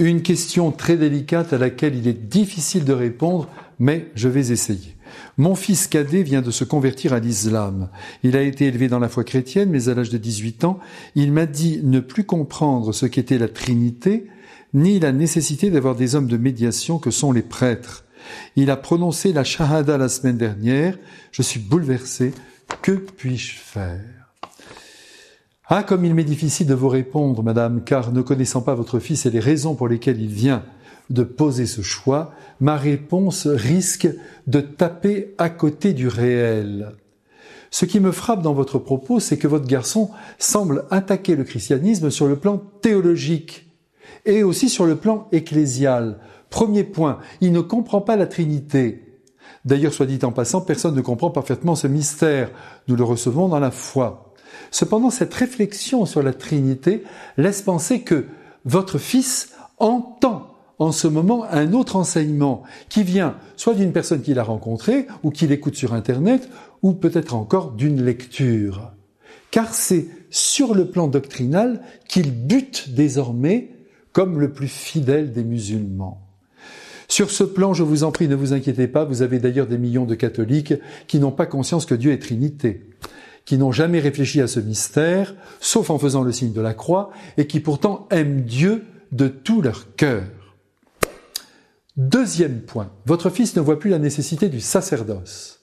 Une 0.00 0.22
question 0.22 0.72
très 0.72 0.96
délicate 0.96 1.52
à 1.52 1.58
laquelle 1.58 1.94
il 1.94 2.08
est 2.08 2.14
difficile 2.14 2.86
de 2.86 2.94
répondre, 2.94 3.50
mais 3.78 4.06
je 4.14 4.28
vais 4.28 4.50
essayer. 4.50 4.96
Mon 5.36 5.54
fils 5.54 5.88
cadet 5.88 6.22
vient 6.22 6.40
de 6.40 6.50
se 6.50 6.64
convertir 6.64 7.12
à 7.12 7.20
l'islam. 7.20 7.90
Il 8.22 8.34
a 8.34 8.40
été 8.40 8.64
élevé 8.64 8.88
dans 8.88 8.98
la 8.98 9.10
foi 9.10 9.24
chrétienne, 9.24 9.68
mais 9.68 9.90
à 9.90 9.94
l'âge 9.94 10.08
de 10.08 10.16
18 10.16 10.64
ans, 10.64 10.78
il 11.16 11.32
m'a 11.32 11.44
dit 11.44 11.80
ne 11.84 12.00
plus 12.00 12.24
comprendre 12.24 12.92
ce 12.92 13.04
qu'était 13.04 13.36
la 13.36 13.48
Trinité, 13.48 14.26
ni 14.72 15.00
la 15.00 15.12
nécessité 15.12 15.68
d'avoir 15.68 15.96
des 15.96 16.14
hommes 16.14 16.28
de 16.28 16.38
médiation 16.38 16.98
que 16.98 17.10
sont 17.10 17.32
les 17.32 17.42
prêtres. 17.42 18.06
Il 18.56 18.70
a 18.70 18.78
prononcé 18.78 19.34
la 19.34 19.44
Shahada 19.44 19.98
la 19.98 20.08
semaine 20.08 20.38
dernière. 20.38 20.96
Je 21.30 21.42
suis 21.42 21.60
bouleversé. 21.60 22.32
Que 22.80 22.92
puis-je 22.92 23.58
faire? 23.58 24.29
Ah, 25.72 25.84
comme 25.84 26.04
il 26.04 26.16
m'est 26.16 26.24
difficile 26.24 26.66
de 26.66 26.74
vous 26.74 26.88
répondre, 26.88 27.44
madame, 27.44 27.84
car 27.84 28.10
ne 28.10 28.22
connaissant 28.22 28.60
pas 28.60 28.74
votre 28.74 28.98
fils 28.98 29.24
et 29.24 29.30
les 29.30 29.38
raisons 29.38 29.76
pour 29.76 29.86
lesquelles 29.86 30.20
il 30.20 30.26
vient 30.26 30.64
de 31.10 31.22
poser 31.22 31.64
ce 31.64 31.80
choix, 31.80 32.32
ma 32.58 32.76
réponse 32.76 33.46
risque 33.46 34.08
de 34.48 34.60
taper 34.60 35.32
à 35.38 35.48
côté 35.48 35.92
du 35.92 36.08
réel. 36.08 36.90
Ce 37.70 37.84
qui 37.84 38.00
me 38.00 38.10
frappe 38.10 38.42
dans 38.42 38.52
votre 38.52 38.80
propos, 38.80 39.20
c'est 39.20 39.38
que 39.38 39.46
votre 39.46 39.68
garçon 39.68 40.10
semble 40.40 40.86
attaquer 40.90 41.36
le 41.36 41.44
christianisme 41.44 42.10
sur 42.10 42.26
le 42.26 42.34
plan 42.34 42.60
théologique 42.80 43.70
et 44.26 44.42
aussi 44.42 44.68
sur 44.68 44.86
le 44.86 44.96
plan 44.96 45.28
ecclésial. 45.30 46.18
Premier 46.50 46.82
point, 46.82 47.20
il 47.40 47.52
ne 47.52 47.60
comprend 47.60 48.00
pas 48.00 48.16
la 48.16 48.26
Trinité. 48.26 49.22
D'ailleurs, 49.64 49.92
soit 49.92 50.06
dit 50.06 50.18
en 50.24 50.32
passant, 50.32 50.62
personne 50.62 50.96
ne 50.96 51.00
comprend 51.00 51.30
parfaitement 51.30 51.76
ce 51.76 51.86
mystère. 51.86 52.50
Nous 52.88 52.96
le 52.96 53.04
recevons 53.04 53.46
dans 53.46 53.60
la 53.60 53.70
foi. 53.70 54.29
Cependant, 54.70 55.10
cette 55.10 55.34
réflexion 55.34 56.06
sur 56.06 56.22
la 56.22 56.32
Trinité 56.32 57.04
laisse 57.36 57.62
penser 57.62 58.02
que 58.02 58.26
votre 58.64 58.98
fils 58.98 59.52
entend 59.78 60.54
en 60.78 60.92
ce 60.92 61.06
moment 61.06 61.44
un 61.44 61.72
autre 61.72 61.96
enseignement 61.96 62.62
qui 62.88 63.02
vient 63.02 63.36
soit 63.56 63.74
d'une 63.74 63.92
personne 63.92 64.22
qu'il 64.22 64.38
a 64.38 64.42
rencontrée 64.42 65.06
ou 65.22 65.30
qu'il 65.30 65.52
écoute 65.52 65.76
sur 65.76 65.92
Internet 65.92 66.48
ou 66.82 66.92
peut-être 66.92 67.34
encore 67.34 67.72
d'une 67.72 68.02
lecture. 68.02 68.92
Car 69.50 69.74
c'est 69.74 70.08
sur 70.30 70.74
le 70.74 70.90
plan 70.90 71.08
doctrinal 71.08 71.82
qu'il 72.08 72.32
bute 72.32 72.94
désormais 72.94 73.70
comme 74.12 74.40
le 74.40 74.52
plus 74.52 74.68
fidèle 74.68 75.32
des 75.32 75.44
musulmans. 75.44 76.26
Sur 77.08 77.30
ce 77.30 77.42
plan, 77.42 77.74
je 77.74 77.82
vous 77.82 78.04
en 78.04 78.12
prie, 78.12 78.28
ne 78.28 78.36
vous 78.36 78.52
inquiétez 78.52 78.86
pas, 78.86 79.04
vous 79.04 79.22
avez 79.22 79.40
d'ailleurs 79.40 79.66
des 79.66 79.78
millions 79.78 80.06
de 80.06 80.14
catholiques 80.14 80.74
qui 81.08 81.18
n'ont 81.18 81.32
pas 81.32 81.46
conscience 81.46 81.84
que 81.84 81.94
Dieu 81.94 82.12
est 82.12 82.18
Trinité, 82.18 82.86
qui 83.44 83.58
n'ont 83.58 83.72
jamais 83.72 84.00
réfléchi 84.00 84.40
à 84.40 84.46
ce 84.46 84.60
mystère, 84.60 85.34
sauf 85.60 85.90
en 85.90 85.98
faisant 85.98 86.22
le 86.22 86.32
signe 86.32 86.52
de 86.52 86.60
la 86.60 86.74
croix, 86.74 87.10
et 87.36 87.46
qui 87.46 87.60
pourtant 87.60 88.06
aiment 88.10 88.42
Dieu 88.42 88.84
de 89.12 89.28
tout 89.28 89.62
leur 89.62 89.94
cœur. 89.96 90.22
Deuxième 91.96 92.60
point, 92.60 92.90
votre 93.06 93.30
fils 93.30 93.56
ne 93.56 93.60
voit 93.60 93.78
plus 93.78 93.90
la 93.90 93.98
nécessité 93.98 94.48
du 94.48 94.60
sacerdoce, 94.60 95.60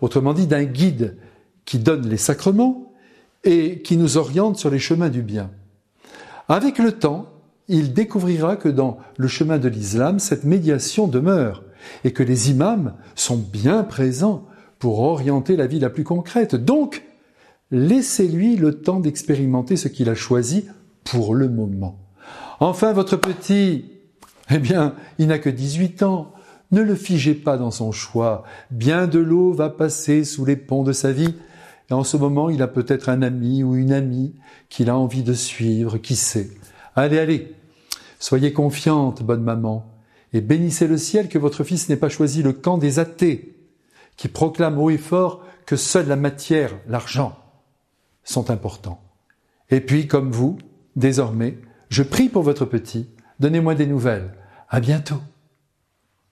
autrement 0.00 0.34
dit 0.34 0.46
d'un 0.46 0.64
guide 0.64 1.16
qui 1.64 1.78
donne 1.78 2.08
les 2.08 2.16
sacrements 2.16 2.92
et 3.44 3.80
qui 3.80 3.96
nous 3.96 4.16
oriente 4.16 4.58
sur 4.58 4.70
les 4.70 4.78
chemins 4.78 5.08
du 5.08 5.22
bien. 5.22 5.50
Avec 6.48 6.78
le 6.78 6.92
temps, 6.92 7.26
il 7.68 7.94
découvrira 7.94 8.56
que 8.56 8.68
dans 8.68 8.98
le 9.16 9.28
chemin 9.28 9.58
de 9.58 9.68
l'islam, 9.68 10.18
cette 10.18 10.44
médiation 10.44 11.06
demeure 11.06 11.62
et 12.02 12.12
que 12.12 12.24
les 12.24 12.50
imams 12.50 12.94
sont 13.14 13.36
bien 13.36 13.84
présents 13.84 14.46
pour 14.80 14.98
orienter 15.00 15.56
la 15.56 15.68
vie 15.68 15.78
la 15.78 15.90
plus 15.90 16.04
concrète. 16.04 16.56
Donc, 16.56 17.04
laissez-lui 17.70 18.56
le 18.56 18.80
temps 18.80 19.00
d'expérimenter 19.00 19.76
ce 19.76 19.88
qu'il 19.88 20.08
a 20.08 20.14
choisi 20.14 20.66
pour 21.04 21.34
le 21.34 21.48
moment. 21.48 21.98
Enfin, 22.60 22.92
votre 22.92 23.16
petit 23.16 23.84
eh 24.50 24.58
bien, 24.58 24.94
il 25.18 25.28
n'a 25.28 25.38
que 25.38 25.50
18 25.50 26.02
ans. 26.02 26.32
Ne 26.72 26.82
le 26.82 26.94
figez 26.94 27.34
pas 27.34 27.56
dans 27.56 27.70
son 27.70 27.92
choix. 27.92 28.44
Bien 28.70 29.06
de 29.06 29.18
l'eau 29.18 29.52
va 29.52 29.70
passer 29.70 30.24
sous 30.24 30.44
les 30.44 30.56
ponts 30.56 30.82
de 30.82 30.92
sa 30.92 31.12
vie. 31.12 31.34
Et 31.88 31.94
en 31.94 32.04
ce 32.04 32.16
moment, 32.16 32.50
il 32.50 32.62
a 32.62 32.68
peut-être 32.68 33.08
un 33.08 33.22
ami 33.22 33.62
ou 33.62 33.76
une 33.76 33.92
amie 33.92 34.34
qu'il 34.68 34.90
a 34.90 34.96
envie 34.96 35.22
de 35.22 35.32
suivre, 35.32 35.98
qui 35.98 36.16
sait. 36.16 36.50
Allez, 36.94 37.18
allez. 37.18 37.54
Soyez 38.18 38.52
confiante, 38.52 39.22
bonne 39.22 39.42
maman, 39.42 39.86
et 40.32 40.40
bénissez 40.40 40.86
le 40.86 40.98
ciel 40.98 41.28
que 41.28 41.38
votre 41.38 41.64
fils 41.64 41.88
n'ait 41.88 41.96
pas 41.96 42.08
choisi 42.08 42.42
le 42.42 42.52
camp 42.52 42.76
des 42.76 42.98
athées, 42.98 43.56
qui 44.16 44.28
proclament 44.28 44.78
haut 44.78 44.90
et 44.90 44.98
fort 44.98 45.42
que 45.64 45.74
seule 45.74 46.06
la 46.06 46.16
matière, 46.16 46.72
l'argent, 46.86 47.36
sont 48.30 48.50
importants. 48.50 49.02
Et 49.70 49.80
puis, 49.80 50.06
comme 50.06 50.30
vous, 50.30 50.58
désormais, 50.96 51.58
je 51.88 52.02
prie 52.02 52.28
pour 52.28 52.42
votre 52.42 52.64
petit, 52.64 53.10
donnez-moi 53.40 53.74
des 53.74 53.86
nouvelles. 53.86 54.34
À 54.68 54.80
bientôt. 54.80 55.20